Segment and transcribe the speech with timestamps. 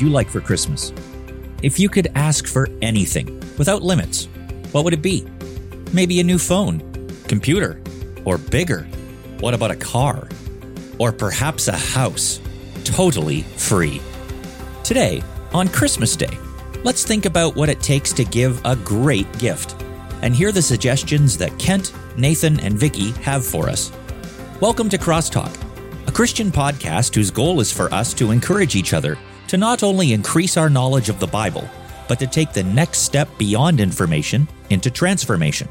[0.00, 0.92] you like for Christmas?
[1.62, 4.28] If you could ask for anything without limits,
[4.72, 5.26] what would it be?
[5.92, 6.80] Maybe a new phone,
[7.28, 7.80] computer,
[8.24, 8.84] or bigger.
[9.40, 10.28] What about a car?
[10.98, 12.40] Or perhaps a house,
[12.84, 14.00] totally free.
[14.84, 16.38] Today, on Christmas Day,
[16.82, 19.76] let's think about what it takes to give a great gift
[20.22, 23.92] and hear the suggestions that Kent, Nathan, and Vicki have for us.
[24.60, 25.54] Welcome to Crosstalk,
[26.06, 29.18] a Christian podcast whose goal is for us to encourage each other
[29.50, 31.68] to not only increase our knowledge of the Bible,
[32.06, 35.66] but to take the next step beyond information into transformation.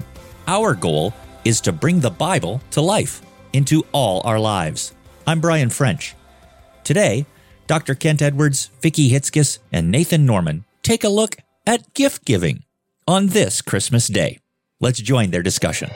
[0.48, 1.14] Our goal
[1.46, 3.22] is to bring the Bible to life
[3.54, 4.94] into all our lives.
[5.26, 6.14] I'm Brian French.
[6.84, 7.26] Today,
[7.68, 7.96] Dr.
[7.96, 12.66] Kent Edwards, Vicki Hitzges, and Nathan Norman take a look at gift giving
[13.08, 14.40] on this Christmas Day.
[14.82, 15.90] Let's join their discussion.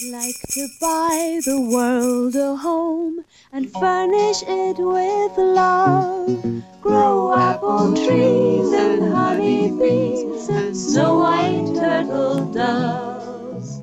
[0.00, 6.62] I'd like to buy the world a home and furnish it with love.
[6.80, 13.82] Grow apple trees and honey bees and snow white turtle doves.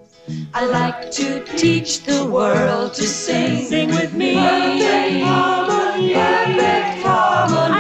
[0.54, 3.66] I'd like to teach the world to sing.
[3.66, 4.36] Sing with me.
[4.36, 6.14] Perfect harmony.
[6.14, 7.75] Perfect harmony.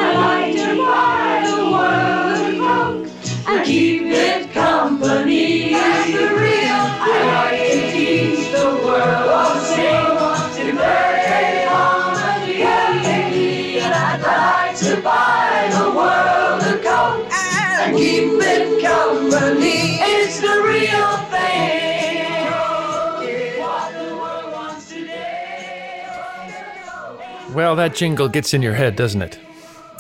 [27.56, 29.40] Well, that jingle gets in your head, doesn't it?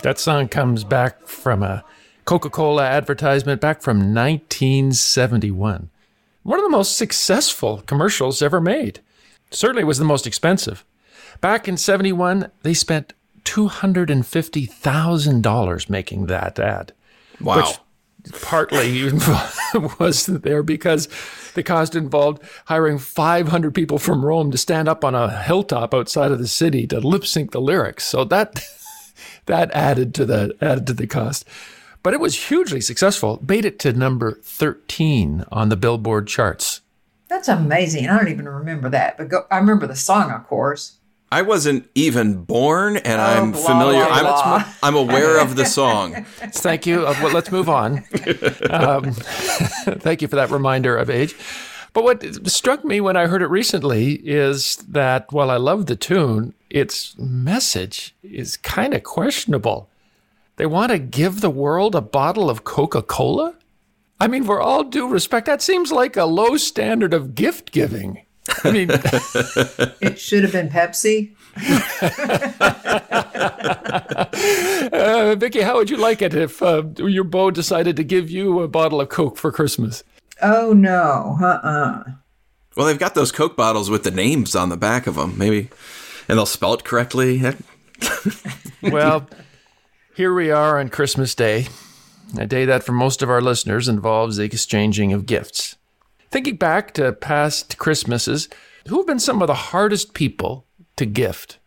[0.03, 1.85] That song comes back from a
[2.25, 5.89] Coca Cola advertisement back from 1971.
[6.43, 8.99] One of the most successful commercials ever made.
[9.51, 10.83] Certainly was the most expensive.
[11.39, 13.13] Back in 71, they spent
[13.45, 16.91] $250,000 making that ad.
[17.39, 17.55] Wow.
[17.55, 17.77] Which
[18.41, 19.09] partly
[19.99, 21.07] was there because
[21.53, 26.31] the cost involved hiring 500 people from Rome to stand up on a hilltop outside
[26.31, 28.05] of the city to lip sync the lyrics.
[28.05, 28.63] So that
[29.45, 31.47] that added to the added to the cost.
[32.03, 33.43] But it was hugely successful.
[33.47, 36.81] Made it to number 13 on the Billboard charts.
[37.27, 38.07] That's amazing.
[38.07, 40.97] I don't even remember that, but go, I remember the song, of course.
[41.31, 44.05] I wasn't even born, and I'm blah, familiar.
[44.05, 44.73] blah, I'm, blah.
[44.83, 46.23] I'm aware of the song.
[46.23, 47.05] Thank you.
[47.05, 48.03] Uh, well, let's move on.
[48.69, 51.35] Um, thank you for that reminder of age.
[51.93, 55.95] But what struck me when I heard it recently is that while I love the
[55.95, 59.89] tune, its message is kind of questionable.
[60.57, 63.55] They want to give the world a bottle of Coca Cola?
[64.19, 68.24] I mean, for all due respect, that seems like a low standard of gift giving.
[68.63, 68.89] I mean,
[70.01, 71.33] It should have been Pepsi.
[74.91, 78.61] uh, Vicki, how would you like it if uh, your beau decided to give you
[78.61, 80.03] a bottle of Coke for Christmas?
[80.41, 82.03] Oh no, uh-uh.
[82.75, 85.69] Well, they've got those Coke bottles with the names on the back of them, maybe,
[86.27, 87.41] and they'll spell it correctly.
[88.81, 89.27] Well,
[90.15, 91.67] here we are on Christmas Day,
[92.37, 95.75] a day that for most of our listeners involves the exchanging of gifts.
[96.35, 98.49] Thinking back to past Christmases,
[98.89, 100.65] who have been some of the hardest people
[100.97, 101.59] to gift?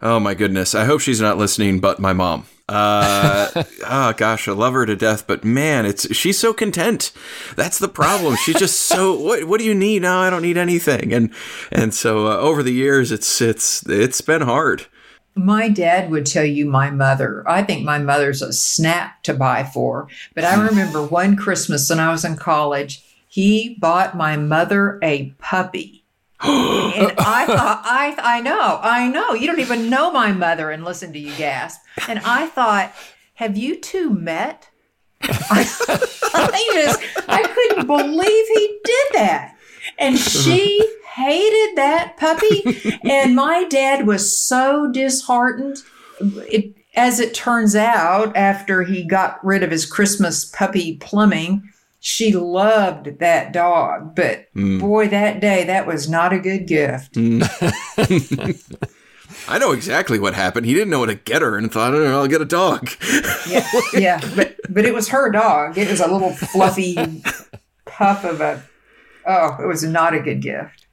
[0.00, 0.74] Oh my goodness!
[0.74, 2.46] I hope she's not listening, but my mom.
[2.66, 3.50] Uh,
[3.86, 7.12] oh gosh, I love her to death, but man, it's she's so content.
[7.56, 8.36] That's the problem.
[8.36, 9.20] She's just so.
[9.20, 10.00] What What do you need?
[10.00, 11.12] No, I don't need anything.
[11.12, 11.30] And
[11.70, 14.86] and so uh, over the years, it's it's it's been hard.
[15.34, 17.44] My dad would tell you my mother.
[17.46, 20.08] I think my mother's a snap to buy for.
[20.34, 23.05] But I remember one Christmas when I was in college,
[23.36, 26.06] he bought my mother a puppy.
[26.40, 29.34] and I thought, I, I know, I know.
[29.34, 31.82] You don't even know my mother and listen to you gasp.
[32.08, 32.94] And I thought,
[33.34, 34.70] have you two met?
[35.20, 35.70] I,
[36.32, 39.54] I just, I couldn't believe he did that.
[39.98, 40.80] And she
[41.14, 42.90] hated that puppy.
[43.04, 45.82] And my dad was so disheartened.
[46.22, 51.70] It, as it turns out, after he got rid of his Christmas puppy plumbing,
[52.06, 54.14] she loved that dog.
[54.14, 57.16] But boy, that day, that was not a good gift.
[59.48, 60.66] I know exactly what happened.
[60.66, 62.90] He didn't know how to get her and thought, oh, I'll get a dog.
[63.48, 65.78] Yeah, yeah, but but it was her dog.
[65.78, 66.94] It was a little fluffy
[67.86, 68.62] puff of a.
[69.26, 70.86] Oh, it was not a good gift.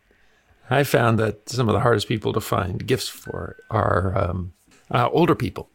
[0.71, 4.53] I found that some of the hardest people to find gifts for are um,
[4.89, 5.69] uh, older people.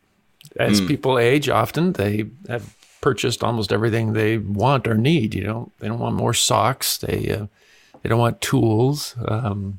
[0.56, 2.74] As people age, often they have
[3.08, 5.34] purchased almost everything they want or need.
[5.34, 6.98] You know, they don't want more socks.
[6.98, 7.46] They uh,
[8.02, 9.14] they don't want tools.
[9.26, 9.78] Um,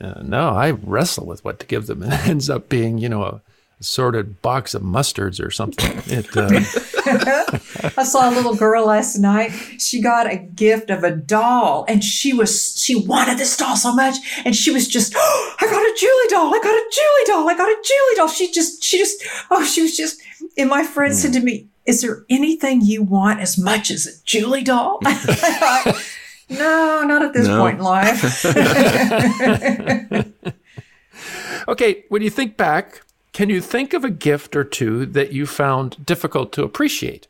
[0.00, 3.08] Uh, no, I wrestle with what to give them, and it ends up being, you
[3.08, 3.40] know, a
[3.80, 5.92] assorted box of mustards or something.
[6.06, 6.48] It, uh,
[8.00, 9.50] I saw a little girl last night.
[9.78, 13.92] She got a gift of a doll, and she was she wanted this doll so
[13.94, 17.26] much, and she was just, oh, I got a Julie doll, I got a Julie
[17.30, 18.28] doll, I got a Julie doll.
[18.28, 19.16] She just, she just,
[19.50, 20.20] oh, she was just.
[20.56, 24.10] And my friend said to me, "Is there anything you want as much as a
[24.24, 26.02] Julie doll?" Thought,
[26.48, 27.60] no, not at this No.
[27.60, 28.44] point in life.
[31.68, 33.02] okay, when you think back,
[33.32, 37.28] can you think of a gift or two that you found difficult to appreciate?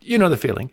[0.00, 0.70] You know the feeling.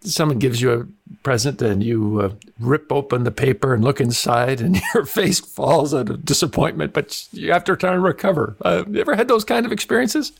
[0.00, 0.86] Someone gives you a
[1.24, 2.30] present and you uh,
[2.60, 7.26] rip open the paper and look inside, and your face falls out of disappointment, but
[7.32, 8.56] you have to try and recover.
[8.60, 10.32] Uh, you ever had those kind of experiences?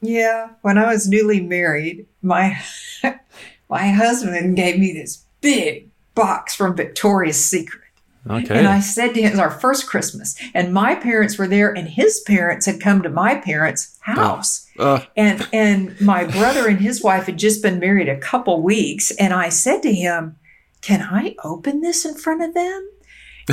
[0.00, 2.58] Yeah, when I was newly married, my
[3.68, 7.82] my husband gave me this big box from Victoria's Secret.
[8.28, 8.58] Okay.
[8.58, 11.72] And I said to him, it was our first Christmas, and my parents were there,
[11.72, 14.66] and his parents had come to my parents' house.
[14.78, 19.12] Uh, And and my brother and his wife had just been married a couple weeks,
[19.12, 20.36] and I said to him,
[20.82, 22.90] Can I open this in front of them?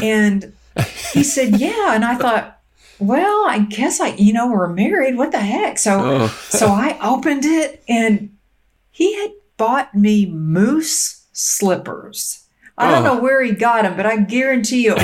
[0.02, 0.54] And
[1.12, 1.94] he said, Yeah.
[1.94, 2.60] And I thought,
[3.00, 5.18] well, I guess I, you know, we're married.
[5.18, 5.78] What the heck?
[5.80, 8.36] So oh, so I opened it and
[8.92, 12.40] he had bought me moose slippers.
[12.78, 13.16] I don't Oh.
[13.16, 15.04] know where he got them, but I guarantee you it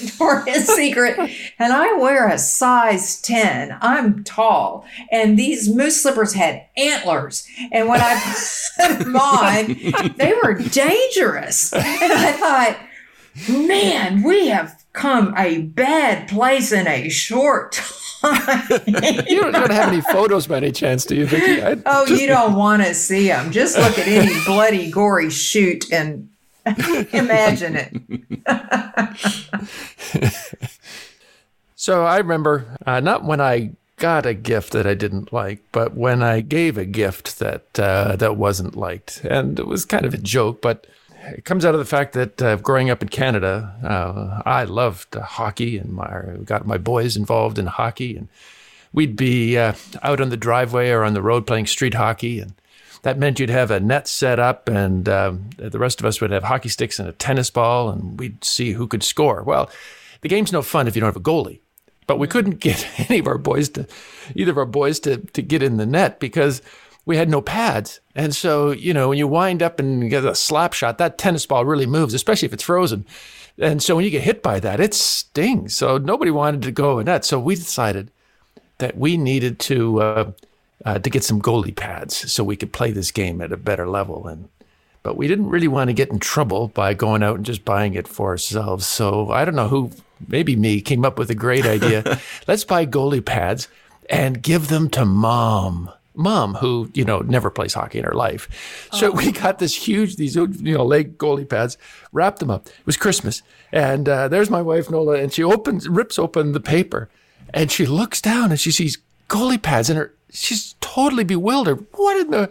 [0.00, 1.16] Victoria's Secret.
[1.60, 3.78] And I wear a size 10.
[3.80, 4.84] I'm tall.
[5.12, 7.46] And these moose slippers had antlers.
[7.70, 8.34] And when I
[8.80, 9.66] put them on,
[10.16, 11.72] they were dangerous.
[11.72, 12.78] And I thought,
[13.48, 17.72] man, we have come a bad place in a short
[18.20, 18.66] time.
[19.28, 21.62] you don't, don't have any photos by any chance, do you, Vicki?
[21.62, 23.52] I, Oh, you don't want to see them.
[23.52, 26.28] Just look at any bloody, gory shoot and
[27.12, 27.92] imagine it.
[31.76, 35.94] So I remember uh, not when I got a gift that I didn't like, but
[35.94, 40.12] when I gave a gift that uh, that wasn't liked, and it was kind of
[40.12, 40.86] a joke, but
[41.36, 45.14] it comes out of the fact that uh, growing up in Canada, uh, I loved
[45.14, 48.28] hockey, and my got my boys involved in hockey, and
[48.92, 52.54] we'd be uh, out on the driveway or on the road playing street hockey, and
[53.02, 56.30] that meant you'd have a net set up, and um, the rest of us would
[56.30, 59.42] have hockey sticks and a tennis ball, and we'd see who could score.
[59.42, 59.70] Well,
[60.20, 61.60] the game's no fun if you don't have a goalie.
[62.06, 63.86] But we couldn't get any of our boys to,
[64.34, 66.62] either of our boys to, to get in the net because
[67.08, 68.00] we had no pads.
[68.14, 71.46] And so, you know, when you wind up and get a slap shot, that tennis
[71.46, 73.06] ball really moves, especially if it's frozen.
[73.56, 75.74] And so when you get hit by that, it stings.
[75.74, 77.24] So nobody wanted to go in that.
[77.24, 78.10] So we decided
[78.76, 80.32] that we needed to uh,
[80.84, 83.88] uh, to get some goalie pads so we could play this game at a better
[83.88, 84.28] level.
[84.28, 84.50] And
[85.02, 87.94] but we didn't really want to get in trouble by going out and just buying
[87.94, 88.86] it for ourselves.
[88.86, 89.92] So I don't know who,
[90.28, 92.20] maybe me, came up with a great idea.
[92.46, 93.66] Let's buy goalie pads
[94.10, 95.90] and give them to mom.
[96.18, 98.48] Mom, who you know never plays hockey in her life,
[98.92, 101.78] so we got this huge these you know leg goalie pads,
[102.12, 102.66] wrapped them up.
[102.66, 103.42] It was Christmas,
[103.72, 107.08] and uh, there's my wife Nola, and she opens rips open the paper,
[107.54, 108.98] and she looks down and she sees
[109.28, 111.86] goalie pads, and her she's totally bewildered.
[111.92, 112.50] What in the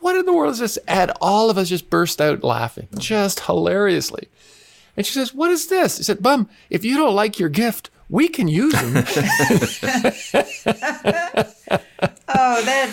[0.00, 0.78] what in the world is this?
[0.88, 4.28] And all of us just burst out laughing, just hilariously.
[4.96, 5.98] And she says, What is this?
[5.98, 8.94] I said, Bum, if you don't like your gift, we can use them.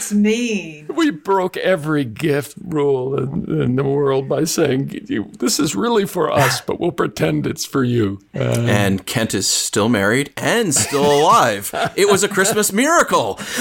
[0.04, 0.88] That's mean.
[0.94, 5.06] we broke every gift rule in, in the world by saying,
[5.40, 8.20] This is really for us, but we'll pretend it's for you.
[8.36, 11.74] Uh, and Kent is still married and still alive.
[11.96, 13.40] it was a Christmas miracle.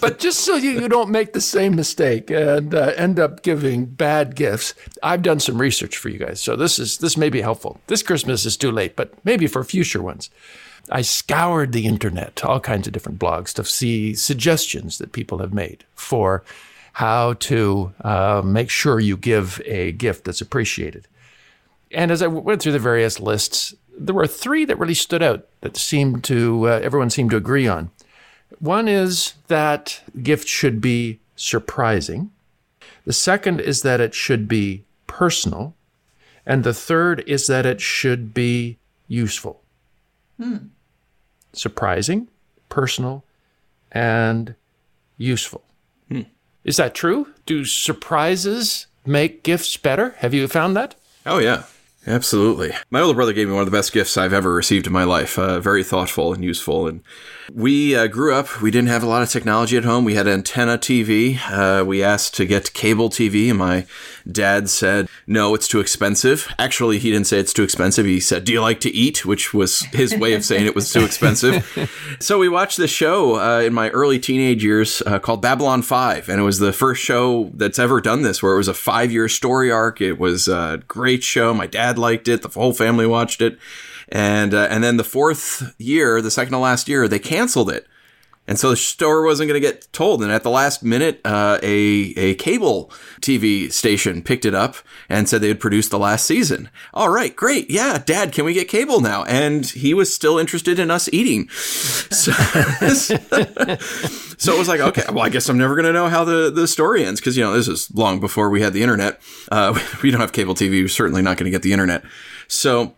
[0.00, 3.84] but just so you, you don't make the same mistake and uh, end up giving
[3.84, 4.72] bad gifts,
[5.02, 6.40] I've done some research for you guys.
[6.40, 7.80] So this is this may be helpful.
[7.86, 10.30] This Christmas is too late, but maybe for future ones.
[10.90, 15.54] I scoured the internet, all kinds of different blogs, to see suggestions that people have
[15.54, 16.42] made for
[16.94, 21.06] how to uh, make sure you give a gift that's appreciated.
[21.92, 25.46] And as I went through the various lists, there were three that really stood out
[25.60, 27.90] that seemed to uh, everyone seemed to agree on.
[28.58, 32.30] One is that gift should be surprising.
[33.04, 35.74] The second is that it should be personal.
[36.44, 38.78] And the third is that it should be
[39.08, 39.62] useful.
[41.52, 42.28] Surprising,
[42.68, 43.24] personal,
[43.92, 44.54] and
[45.16, 45.62] useful.
[46.08, 46.22] Hmm.
[46.64, 47.28] Is that true?
[47.46, 50.14] Do surprises make gifts better?
[50.18, 50.94] Have you found that?
[51.26, 51.64] Oh yeah.
[52.06, 52.72] Absolutely.
[52.90, 55.04] My older brother gave me one of the best gifts I've ever received in my
[55.04, 55.38] life.
[55.38, 56.86] Uh, very thoughtful and useful.
[56.86, 57.02] And
[57.52, 60.04] we uh, grew up, we didn't have a lot of technology at home.
[60.04, 61.38] We had antenna TV.
[61.50, 63.86] Uh, we asked to get cable TV, and my
[64.30, 66.48] dad said, no, it's too expensive.
[66.58, 68.06] Actually, he didn't say it's too expensive.
[68.06, 69.26] He said, do you like to eat?
[69.26, 71.66] Which was his way of saying it was too expensive.
[72.20, 76.28] so we watched this show uh, in my early teenage years uh, called Babylon 5.
[76.28, 79.12] And it was the first show that's ever done this, where it was a five
[79.12, 80.00] year story arc.
[80.00, 81.52] It was a great show.
[81.52, 83.58] My dad liked it, the whole family watched it.
[84.08, 87.86] And, uh, and then the fourth year, the second to last year, they canceled it.
[88.50, 90.24] And so the story wasn't going to get told.
[90.24, 92.90] And at the last minute, uh, a, a cable
[93.20, 94.74] TV station picked it up
[95.08, 96.68] and said they had produced the last season.
[96.92, 97.70] All right, great.
[97.70, 99.22] Yeah, dad, can we get cable now?
[99.22, 101.48] And he was still interested in us eating.
[102.10, 103.14] So, so
[104.54, 106.66] it was like, okay, well, I guess I'm never going to know how the, the
[106.66, 109.20] story ends because, you know, this is long before we had the internet.
[109.50, 110.82] Uh, we don't have cable TV.
[110.82, 112.02] We're certainly not going to get the internet.
[112.48, 112.94] So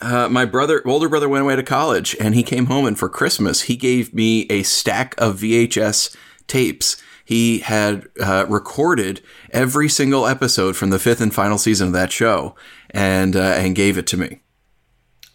[0.00, 3.08] uh, my brother, older brother, went away to college, and he came home, and for
[3.08, 7.02] Christmas, he gave me a stack of VHS tapes.
[7.24, 9.20] He had uh, recorded
[9.50, 12.54] every single episode from the fifth and final season of that show,
[12.90, 14.40] and uh, and gave it to me.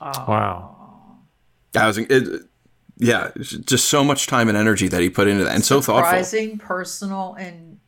[0.01, 0.75] Wow.
[1.75, 2.43] I was, it,
[2.97, 6.03] yeah, just so much time and energy that he put into that, and so thoughtful.
[6.05, 7.79] Surprising, personal, and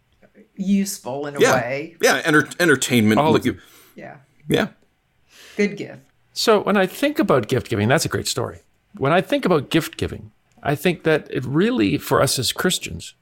[0.55, 1.97] useful in a Yeah, way.
[2.01, 3.19] yeah, enter, entertainment.
[3.19, 3.57] All of like.
[3.95, 4.17] Yeah.
[4.47, 4.67] yeah,
[5.57, 5.99] Good gift.
[6.33, 8.62] So when I think about gift giving, that's a great story.
[8.98, 10.31] When I think about gift giving,
[10.63, 13.13] I think that it really, for us as Christians,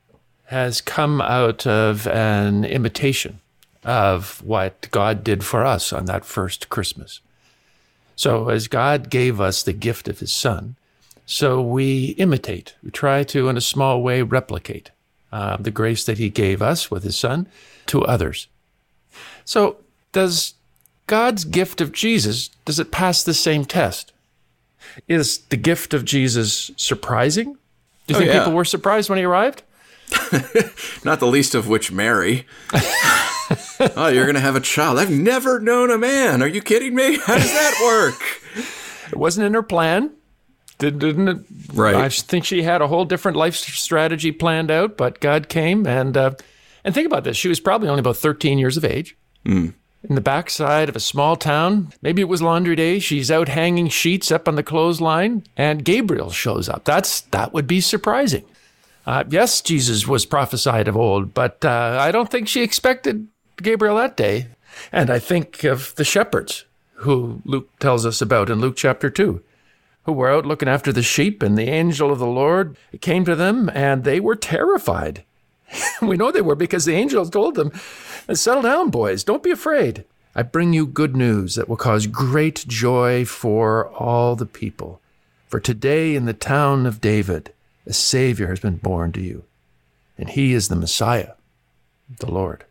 [0.45, 3.39] has come out of an imitation
[3.83, 7.21] of what God did for us on that first Christmas.
[8.15, 10.75] So as God gave us the gift of his son,
[11.25, 14.91] so we imitate, we try to, in a small way, replicate
[15.31, 17.47] uh, the grace that he gave us with his son
[17.87, 18.47] to others.
[19.43, 19.77] So
[20.13, 20.53] does
[21.07, 24.13] God's gift of Jesus, does it pass the same test?
[25.07, 27.53] Is the gift of Jesus surprising?
[28.07, 28.39] Do you Oh, think yeah.
[28.39, 29.63] people were surprised when he arrived?
[31.03, 32.45] not the least of which Mary.
[33.95, 34.97] oh, you're gonna have a child.
[34.99, 36.41] I've never known a man.
[36.41, 37.17] Are you kidding me?
[37.17, 38.21] How does that work?
[39.11, 40.11] It wasn't in her plan.
[40.77, 41.37] Did- Didn't it?
[41.73, 41.95] Right.
[41.95, 46.15] I think she had a whole different life strategy planned out, but God came and
[46.15, 46.31] uh,
[46.83, 47.35] and think about this.
[47.35, 49.17] She was probably only about 13 years of age.
[50.03, 52.99] In the backside of a small town, maybe it was laundry day.
[52.99, 56.85] She's out hanging sheets up on the clothesline, and Gabriel shows up.
[56.85, 58.45] That's that would be surprising.
[59.05, 63.27] Uh, yes, Jesus was prophesied of old, but uh, I don't think she expected
[63.61, 64.47] Gabriel that day.
[64.91, 66.65] And I think of the shepherds
[66.97, 69.41] who Luke tells us about in Luke chapter 2,
[70.03, 73.35] who were out looking after the sheep, and the angel of the Lord came to
[73.35, 75.23] them, and they were terrified.
[76.01, 77.71] we know they were because the angel told them,
[78.33, 80.05] Settle down, boys, don't be afraid.
[80.35, 85.01] I bring you good news that will cause great joy for all the people.
[85.47, 87.53] For today in the town of David,
[87.85, 89.45] a Savior has been born to you,
[90.17, 91.33] and he is the Messiah,
[92.19, 92.65] the Lord.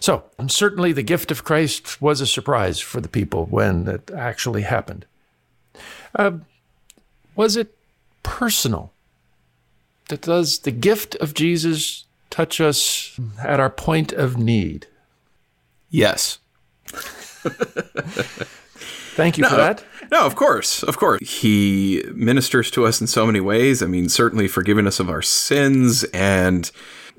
[0.00, 4.62] So, certainly the gift of Christ was a surprise for the people when it actually
[4.62, 5.06] happened.
[6.14, 6.32] Uh,
[7.36, 7.76] was it
[8.22, 8.92] personal?
[10.10, 14.88] That does the gift of Jesus touch us at our point of need?
[15.88, 16.38] Yes.
[19.14, 19.84] Thank you for that.
[20.10, 21.20] No, of course, of course.
[21.22, 23.84] He ministers to us in so many ways.
[23.84, 26.68] I mean, certainly forgiving us of our sins and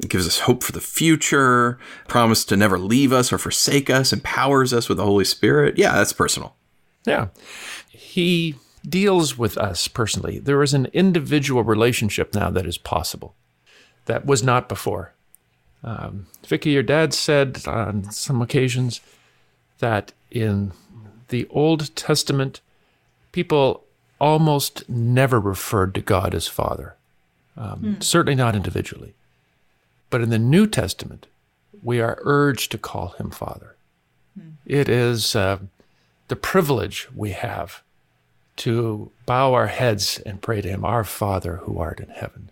[0.10, 1.79] gives us hope for the future,
[2.10, 5.77] promise to never leave us or forsake us, empowers us with the Holy Spirit.
[5.77, 6.55] Yeah, that's personal.
[7.05, 7.27] Yeah.
[7.88, 8.55] He
[8.88, 10.39] deals with us personally.
[10.39, 13.35] There is an individual relationship now that is possible
[14.05, 15.13] that was not before.
[15.83, 19.01] Um, Vicki, your dad said on some occasions
[19.79, 20.71] that in
[21.29, 22.61] the Old Testament,
[23.31, 23.83] people
[24.19, 26.95] almost never referred to God as Father,
[27.57, 29.13] um, certainly not individually.
[30.09, 31.27] But in the New Testament,
[31.81, 33.75] we are urged to call him Father.
[34.65, 35.59] It is uh,
[36.27, 37.81] the privilege we have
[38.58, 42.50] to bow our heads and pray to him, Our Father who art in heaven.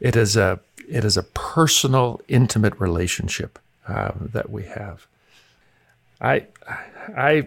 [0.00, 5.06] It is a it is a personal, intimate relationship uh, that we have.
[6.20, 6.46] I
[7.16, 7.46] I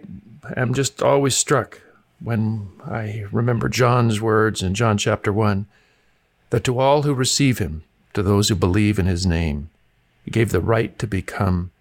[0.56, 1.82] am just always struck
[2.20, 5.66] when I remember John's words in John chapter one,
[6.50, 9.70] that to all who receive him, to those who believe in his name,
[10.24, 11.72] he gave the right to become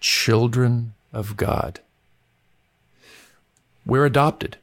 [0.00, 1.80] children of God.
[3.86, 4.56] We're adopted.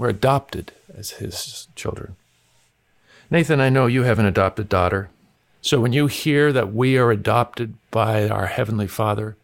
[0.00, 2.16] We're adopted as his children.
[3.30, 5.10] Nathan, I know you have an adopted daughter.
[5.60, 9.36] So when you hear that we are adopted by our Heavenly Father,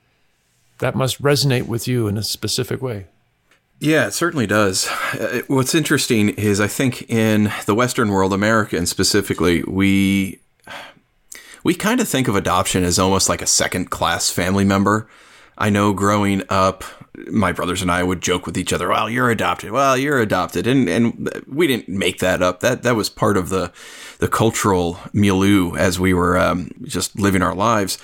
[0.78, 3.04] that must resonate with you in a specific way.
[3.80, 4.88] Yeah, it certainly does.
[5.12, 10.40] Uh, what's interesting is I think in the Western world, America and specifically, we
[11.62, 15.06] we kind of think of adoption as almost like a second class family member.
[15.58, 16.84] I know growing up,
[17.28, 19.70] my brothers and I would joke with each other, "Well, you're adopted.
[19.70, 22.60] Well, you're adopted," and and we didn't make that up.
[22.60, 23.72] That that was part of the
[24.18, 27.98] the cultural milieu as we were um, just living our lives.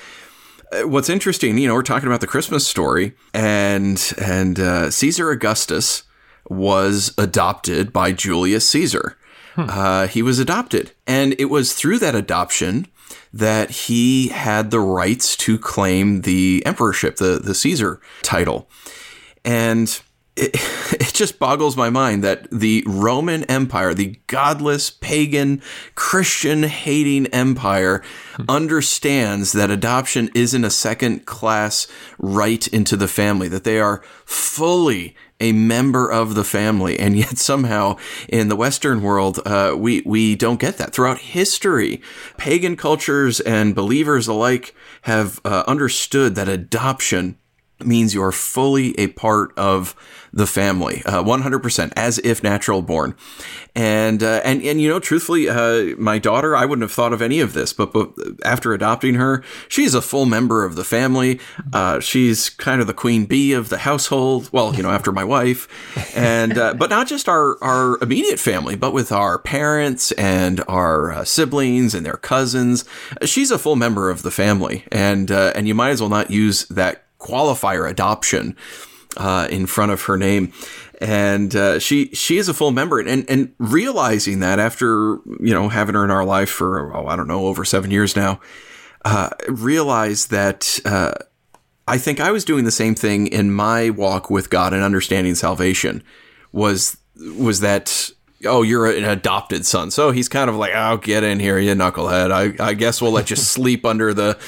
[0.72, 5.30] Uh, what's interesting, you know, we're talking about the Christmas story, and and uh, Caesar
[5.30, 6.04] Augustus
[6.48, 9.16] was adopted by Julius Caesar.
[9.54, 9.66] Hmm.
[9.68, 12.86] Uh, he was adopted, and it was through that adoption
[13.32, 18.68] that he had the rights to claim the emperorship, the the Caesar title,
[19.44, 20.00] and
[20.36, 20.50] it,
[20.92, 25.62] it just boggles my mind that the Roman Empire, the godless, pagan,
[25.94, 28.02] Christian hating empire,
[28.48, 31.86] understands that adoption isn't a second class
[32.18, 36.98] right into the family, that they are fully a member of the family.
[36.98, 37.96] And yet somehow
[38.28, 40.94] in the Western world, uh, we, we don't get that.
[40.94, 42.00] Throughout history,
[42.38, 47.36] pagan cultures and believers alike have uh, understood that adoption
[47.86, 49.94] means you are fully a part of
[50.32, 53.14] the family, uh, 100%, as if natural born.
[53.74, 57.20] And, uh, and, and, you know, truthfully, uh, my daughter, I wouldn't have thought of
[57.20, 58.12] any of this, but, but
[58.44, 61.38] after adopting her, she's a full member of the family.
[61.72, 64.48] Uh, she's kind of the queen bee of the household.
[64.52, 65.68] Well, you know, after my wife.
[66.16, 71.12] And, uh, but not just our, our immediate family, but with our parents and our
[71.12, 72.86] uh, siblings and their cousins.
[73.24, 74.84] She's a full member of the family.
[74.90, 78.56] And, and you might as well not use that qualifier adoption
[79.16, 80.52] uh, in front of her name,
[81.00, 85.68] and uh, she she is a full member, and and realizing that after you know
[85.68, 88.40] having her in our life for oh I don't know over seven years now,
[89.04, 90.80] uh, realize that.
[90.84, 91.12] Uh,
[91.88, 95.34] I think I was doing the same thing in my walk with God and understanding
[95.34, 96.04] salvation.
[96.52, 98.12] Was was that
[98.44, 99.90] oh, you're an adopted son.
[99.90, 102.30] So he's kind of like, oh, get in here, you knucklehead.
[102.30, 104.38] I, I guess we'll let you sleep under the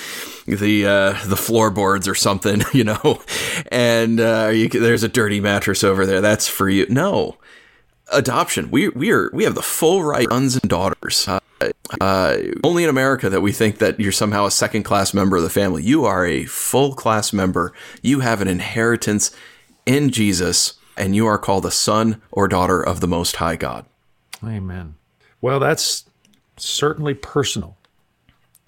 [0.46, 3.22] the uh, the floorboards or something, you know.
[3.70, 6.20] And uh, you, there's a dirty mattress over there.
[6.20, 6.86] That's for you.
[6.88, 7.36] No,
[8.12, 8.70] adoption.
[8.70, 11.28] We we are we have the full right sons and daughters.
[11.28, 11.40] Uh,
[12.00, 15.42] uh, only in America that we think that you're somehow a second class member of
[15.42, 15.82] the family.
[15.82, 17.72] You are a full class member.
[18.02, 19.34] You have an inheritance
[19.86, 23.86] in Jesus and you are called a son or daughter of the Most High God.
[24.44, 24.94] Amen.
[25.40, 26.04] Well, that's
[26.56, 27.76] certainly personal.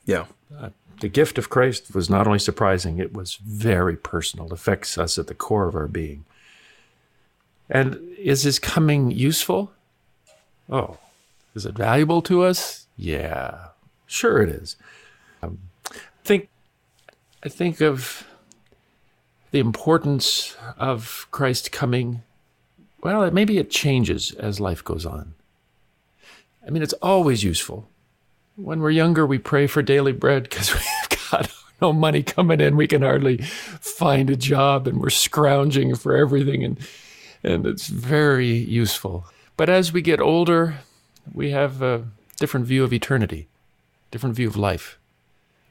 [0.05, 0.27] Yeah.
[0.57, 4.97] Uh, the gift of Christ was not only surprising, it was very personal, it affects
[4.97, 6.25] us at the core of our being.
[7.69, 9.73] And is his coming useful?
[10.71, 10.99] Oh,
[11.55, 12.87] is it valuable to us?
[12.97, 13.69] Yeah,
[14.07, 14.77] sure it is.
[15.43, 15.59] Um,
[16.25, 16.49] think
[17.43, 18.27] I think of
[19.53, 22.23] the importance of Christ coming,
[23.03, 25.35] well, maybe it changes as life goes on.
[26.67, 27.89] I mean, it's always useful.
[28.57, 32.77] When we're younger, we pray for daily bread because we've got no money coming in.
[32.77, 36.65] We can hardly find a job and we're scrounging for everything.
[36.65, 36.79] And,
[37.43, 39.27] and it's very useful.
[39.57, 40.77] But as we get older,
[41.33, 42.07] we have a
[42.39, 43.49] different view of eternity,
[44.11, 44.99] different view of life.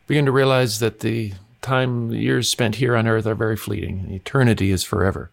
[0.08, 4.00] Begin to realize that the time, the years spent here on earth are very fleeting,
[4.00, 5.32] and eternity is forever.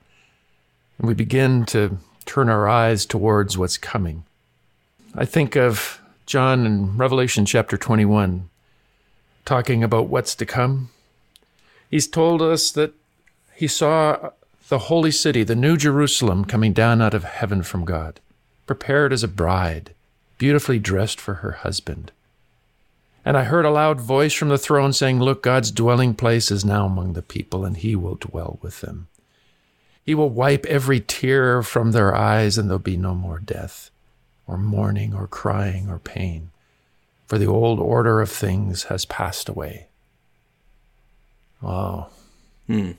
[0.99, 4.25] And we begin to turn our eyes towards what's coming.
[5.15, 8.49] I think of John in Revelation chapter 21
[9.45, 10.91] talking about what's to come.
[11.91, 12.95] He's told us that
[13.55, 14.31] he saw
[14.69, 18.21] the holy city, the new Jerusalem, coming down out of heaven from God,
[18.67, 19.95] prepared as a bride,
[20.39, 22.13] beautifully dressed for her husband.
[23.25, 26.65] And I heard a loud voice from the throne saying, Look, God's dwelling place is
[26.65, 29.09] now among the people, and he will dwell with them.
[30.05, 33.91] He will wipe every tear from their eyes, and there'll be no more death,
[34.47, 36.51] or mourning, or crying, or pain,
[37.27, 39.87] for the old order of things has passed away.
[41.63, 42.09] Oh,
[42.67, 42.93] hmm.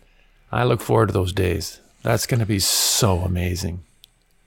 [0.51, 1.79] I look forward to those days.
[2.03, 3.83] That's going to be so amazing.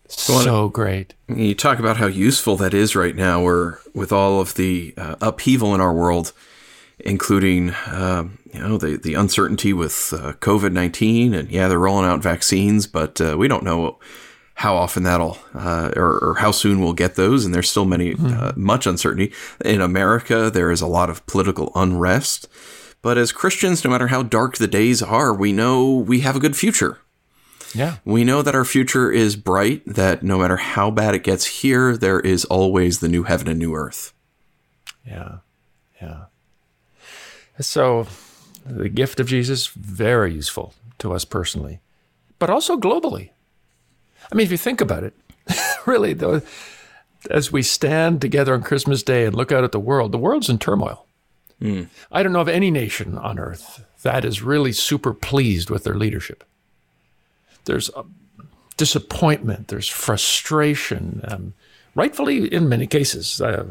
[0.09, 1.15] So great.
[1.29, 5.17] You talk about how useful that is right now, where with all of the uh,
[5.21, 6.33] upheaval in our world,
[7.01, 12.09] including um, you know the the uncertainty with uh, COVID nineteen, and yeah, they're rolling
[12.09, 13.99] out vaccines, but uh, we don't know
[14.57, 18.15] how often that'll uh, or, or, how soon we'll get those, and there's still many
[18.15, 18.61] mm-hmm.
[18.61, 19.33] much uncertainty
[19.65, 20.51] in America.
[20.51, 22.49] There is a lot of political unrest,
[23.03, 26.41] but as Christians, no matter how dark the days are, we know we have a
[26.41, 26.99] good future
[27.77, 27.97] yeah.
[28.05, 31.97] We know that our future is bright, that no matter how bad it gets here,
[31.97, 34.15] there is always the new heaven and new earth.
[35.07, 35.39] Yeah.
[36.01, 36.25] Yeah.
[37.61, 38.07] So
[38.65, 40.75] the gift of Jesus, very useful.
[40.99, 41.81] to us personally,
[42.39, 43.31] but also globally.
[44.31, 45.15] I mean, if you think about it,
[45.87, 46.43] really, though,
[47.31, 50.49] as we stand together on Christmas Day and look out at the world, the world's
[50.49, 51.07] in turmoil.
[52.13, 55.97] I don't know of any nation on earth that is really super pleased with their
[55.97, 56.45] leadership.
[57.65, 58.05] There's uh,
[58.77, 61.55] disappointment, there's frustration, um,
[61.97, 63.41] rightfully, in many cases.
[63.41, 63.65] Uh,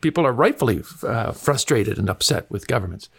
[0.00, 3.10] people are rightfully uh, frustrated and upset with governments.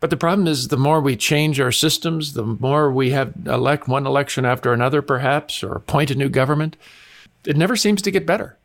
[0.00, 3.86] But the problem is, the more we change our systems, the more we have elect
[3.86, 6.76] one election after another, perhaps, or appoint a new government,
[7.44, 8.56] it never seems to get better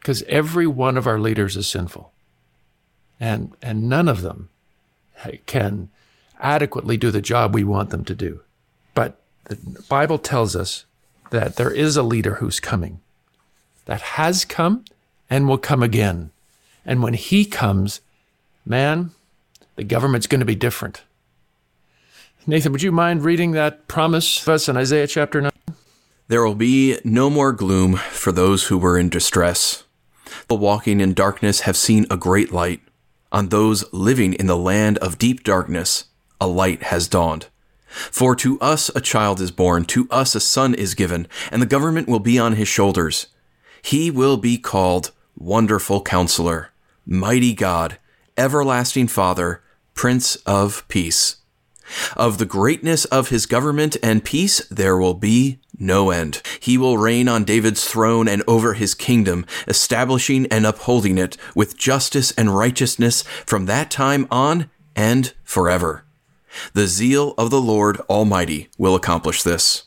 [0.00, 2.12] because every one of our leaders is sinful.
[3.20, 4.48] And, and none of them
[5.46, 5.90] can
[6.40, 8.40] adequately do the job we want them to do.
[8.94, 9.56] But the
[9.88, 10.84] Bible tells us
[11.30, 13.00] that there is a leader who's coming,
[13.84, 14.84] that has come
[15.30, 16.32] and will come again.
[16.84, 18.00] And when he comes,
[18.66, 19.12] man,
[19.82, 21.02] the government's going to be different.
[22.46, 25.50] Nathan, would you mind reading that promise of us in Isaiah chapter 9?
[26.28, 29.82] There will be no more gloom for those who were in distress.
[30.46, 32.80] The walking in darkness have seen a great light.
[33.32, 36.04] On those living in the land of deep darkness,
[36.40, 37.48] a light has dawned.
[37.88, 41.66] For to us a child is born, to us a son is given, and the
[41.66, 43.26] government will be on his shoulders.
[43.82, 46.70] He will be called Wonderful Counselor,
[47.04, 47.98] Mighty God,
[48.36, 49.61] Everlasting Father,
[49.94, 51.36] Prince of Peace.
[52.16, 56.40] Of the greatness of his government and peace there will be no end.
[56.60, 61.76] He will reign on David's throne and over his kingdom, establishing and upholding it with
[61.76, 66.04] justice and righteousness from that time on and forever.
[66.72, 69.84] The zeal of the Lord Almighty will accomplish this.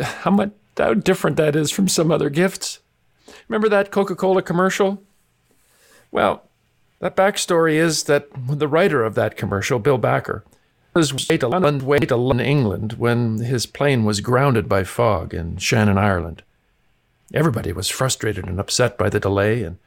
[0.00, 2.78] How much how different that is from some other gifts.
[3.48, 5.02] Remember that Coca-Cola commercial?
[6.10, 6.47] Well,
[7.00, 10.44] that backstory is that the writer of that commercial, Bill Backer,
[10.94, 15.32] was way to London, way to London, England, when his plane was grounded by fog
[15.32, 16.42] in Shannon, Ireland.
[17.32, 19.78] Everybody was frustrated and upset by the delay, and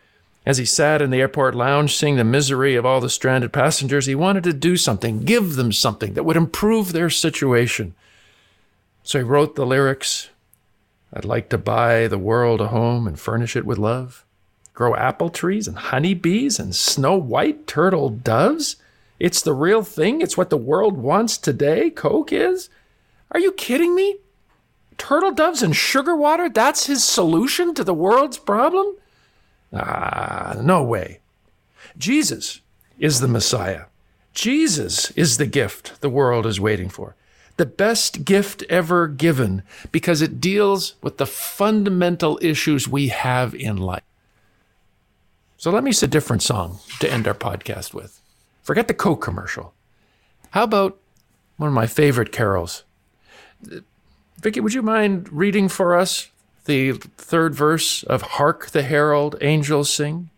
[0.46, 4.06] as he sat in the airport lounge seeing the misery of all the stranded passengers,
[4.06, 7.94] he wanted to do something, give them something that would improve their situation.
[9.04, 10.30] So he wrote the lyrics
[11.14, 14.26] I'd like to buy the world a home and furnish it with love,
[14.74, 18.78] grow apple trees and honey bees and snow white turtle doves.
[19.20, 20.22] It's the real thing.
[20.22, 21.90] It's what the world wants today.
[21.90, 22.70] Coke is.
[23.32, 24.18] Are you kidding me?
[24.98, 26.50] Turtle doves and sugar water?
[26.50, 28.96] That's his solution to the world's problem?
[29.74, 31.20] Ah, no way.
[31.98, 32.62] Jesus
[33.00, 33.86] is the Messiah.
[34.34, 37.16] Jesus is the gift the world is waiting for.
[37.58, 43.78] The best gift ever given because it deals with the fundamental issues we have in
[43.78, 44.04] life.
[45.62, 48.20] So let me use a different song to end our podcast with.
[48.64, 49.76] Forget the Coke commercial.
[50.50, 50.98] How about
[51.58, 52.84] one of my favorite carols?
[54.40, 56.32] Vicki, would you mind reading for us
[56.66, 60.32] the third verse of Hark the Herald Angels Sing?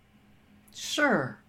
[0.75, 1.41] Sure.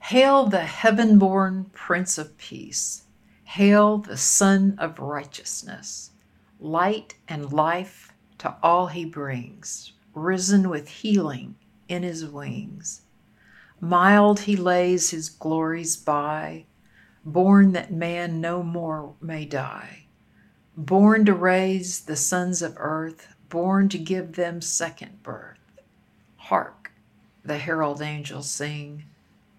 [0.00, 3.04] Hail the heaven born Prince of Peace.
[3.44, 6.10] Hail the Sun of Righteousness.
[6.58, 11.54] Light and life to all he brings, risen with healing
[11.88, 13.02] in his wings.
[13.80, 16.64] Mild he lays his glories by,
[17.24, 20.06] born that man no more may die.
[20.76, 25.58] Born to raise the sons of earth, born to give them second birth.
[26.36, 26.92] Hark,
[27.44, 29.04] the herald angels sing,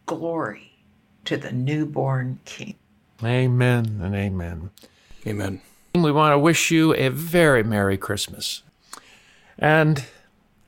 [0.06, 0.80] Glory
[1.26, 2.76] to the newborn King.
[3.24, 4.70] Amen and amen.
[5.26, 5.62] Amen.
[5.96, 8.64] We want to wish you a very Merry Christmas.
[9.58, 10.06] And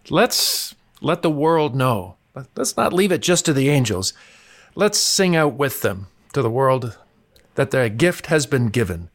[0.09, 2.15] let's let the world know.
[2.55, 4.13] Let's not leave it just to the angels.
[4.75, 6.97] Let's sing out with them to the world
[7.55, 9.09] that their gift has been given,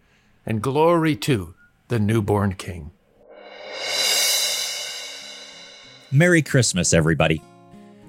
[0.44, 1.54] and glory to
[1.88, 2.90] the newborn King.
[6.10, 7.42] Merry Christmas, everybody.